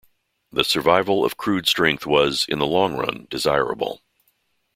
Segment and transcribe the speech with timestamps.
[0.51, 4.01] The survival of crude strength was, in the long run, desirable.